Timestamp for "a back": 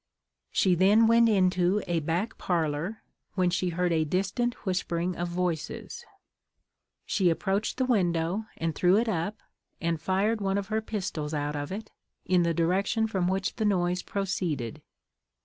1.85-2.39